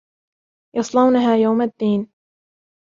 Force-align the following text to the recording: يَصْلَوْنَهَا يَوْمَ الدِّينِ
يَصْلَوْنَهَا 0.75 1.37
يَوْمَ 1.37 1.61
الدِّينِ 1.61 2.09